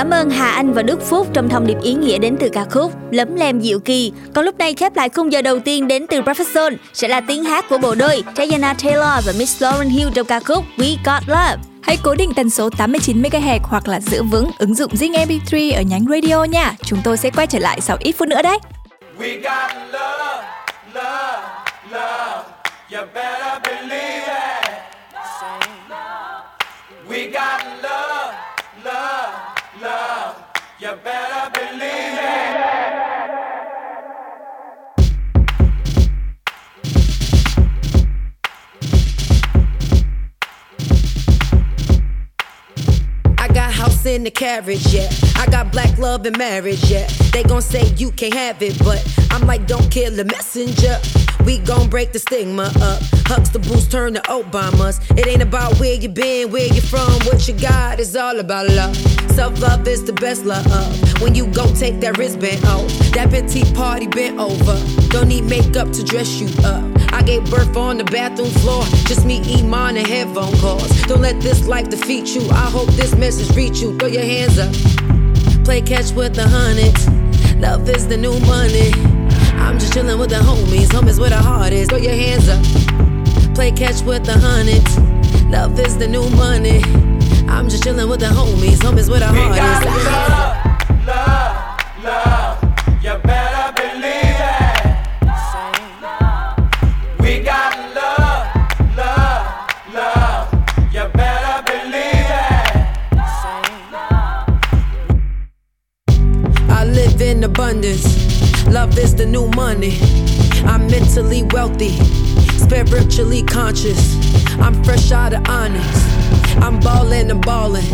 [0.00, 2.64] Cảm ơn Hà Anh và Đức Phúc trong thông điệp ý nghĩa đến từ ca
[2.64, 4.12] khúc Lấm lem diệu kỳ.
[4.34, 7.44] Còn lúc này khép lại khung giờ đầu tiên đến từ Zone sẽ là tiếng
[7.44, 11.22] hát của bộ đôi Diana Taylor và Miss Lauren Hill trong ca khúc We Got
[11.26, 11.56] Love.
[11.82, 15.76] Hãy cố định tần số 89 MHz hoặc là giữ vững ứng dụng Zing MP3
[15.76, 16.72] ở nhánh radio nha.
[16.82, 18.58] Chúng tôi sẽ quay trở lại sau ít phút nữa đấy.
[19.18, 20.44] We got love,
[20.94, 21.42] love,
[21.90, 22.42] love.
[22.92, 24.09] You better believe
[44.00, 45.08] got house in the carriage, yeah.
[45.36, 47.06] I got black love and marriage, yeah.
[47.32, 50.98] They gon' say you can't have it, but I'm like, don't kill the messenger.
[51.44, 53.02] We gon' break the stigma up.
[53.26, 55.00] Hucks the boost, turn to Obamas.
[55.18, 58.00] It ain't about where you been, where you from, what you got.
[58.00, 58.96] It's all about love.
[59.30, 60.66] Self love is the best love.
[61.22, 64.76] When you go take that wristband off, that petite party bent over.
[65.08, 66.84] Don't need makeup to dress you up.
[67.12, 68.82] I gave birth on the bathroom floor.
[69.06, 70.88] Just me, Iman, and headphone calls.
[71.02, 72.48] Don't let this life defeat you.
[72.50, 73.96] I hope this message reach you.
[73.98, 74.72] Throw your hands up.
[75.64, 77.08] Play catch with the hundreds.
[77.56, 79.19] Love is the new money.
[79.60, 80.88] I'm just chillin' with the homies.
[80.88, 81.88] Homies where the heart is.
[81.88, 82.62] Throw your hands up.
[83.54, 84.98] Play catch with the hundreds.
[85.50, 86.82] Love is the new money.
[87.48, 88.78] I'm just chillin' with the homies.
[88.78, 89.88] Homies where the We heart got is.
[90.06, 90.56] love,
[91.06, 91.54] love,
[92.04, 92.58] love.
[93.04, 94.86] You better believe it.
[97.20, 98.46] We got love,
[98.96, 99.44] love,
[99.94, 100.48] love.
[100.92, 102.50] You better believe it.
[106.70, 108.19] I live in abundance.
[108.70, 109.98] Love is the new money.
[110.64, 111.96] I'm mentally wealthy,
[112.56, 114.14] spiritually conscious.
[114.60, 115.84] I'm fresh out of onyx.
[116.58, 117.84] I'm ballin' and ballin'.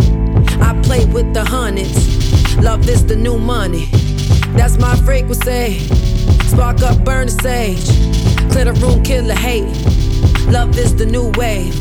[0.61, 2.57] I play with the hundreds.
[2.59, 3.87] Love is the new money.
[4.55, 5.79] That's my frequency.
[6.47, 7.87] Spark up, burn the sage.
[8.53, 9.73] Clear the room, kill the hate.
[10.53, 11.75] Love is the new wave.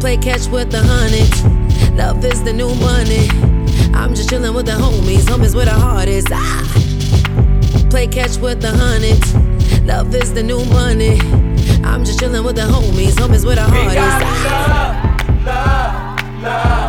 [0.00, 1.44] Play catch with the hundreds.
[1.94, 3.28] Love is the new money.
[3.94, 5.26] I'm just chillin' with the homies.
[5.26, 6.24] Homies where the heart is.
[6.32, 6.78] Ah!
[7.90, 9.34] Play catch with the hundreds.
[9.84, 11.18] Love is the new money.
[11.82, 13.12] I'm just chillin' with the homies.
[13.14, 15.18] Homies with the Ah!
[15.46, 16.87] love, love, love.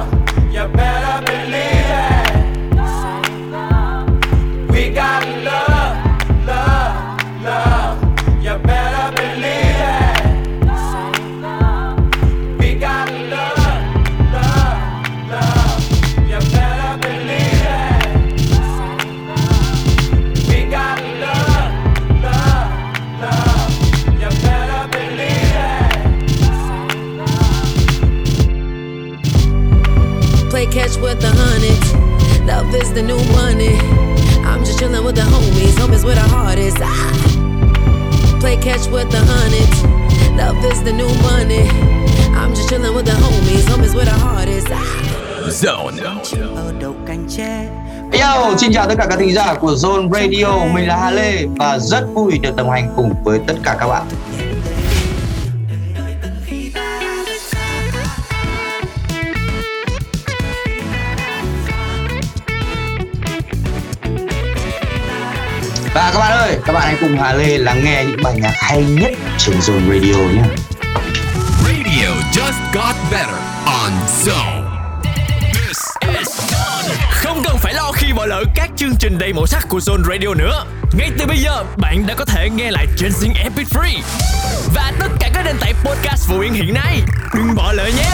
[32.70, 33.74] Love is the new money.
[34.46, 35.76] I'm just chillin' with the homies.
[35.80, 36.76] Home is where the heart is.
[36.80, 38.40] Ah.
[38.40, 39.82] Play catch with the hundreds.
[40.38, 41.66] Love is the new money.
[42.38, 43.68] I'm just chillin' with the homies.
[43.70, 44.66] Home is where the heart is.
[44.70, 45.50] Ah.
[45.50, 45.98] Zone.
[48.12, 51.46] Yo, xin chào tất cả các thính giả của Zone Radio, mình là Hà Lê
[51.58, 54.04] và rất vui được đồng hành cùng với tất cả các bạn.
[65.94, 68.54] Và các bạn ơi, các bạn hãy cùng Hà Lê lắng nghe những bài nhạc
[68.56, 70.44] hay nhất trên Zone Radio nhé.
[71.66, 73.36] Radio just got better
[73.66, 73.92] on
[74.26, 74.64] Zone.
[75.54, 75.78] This
[76.20, 76.42] is
[77.12, 80.04] Không cần phải lo khi bỏ lỡ các chương trình đầy màu sắc của Zone
[80.10, 80.66] Radio nữa.
[80.94, 84.02] Ngay từ bây giờ, bạn đã có thể nghe lại trên Zing MP3
[84.76, 87.02] và tất cả các nền tảng podcast phổ biến hiện nay.
[87.34, 88.10] Đừng bỏ lỡ nhé.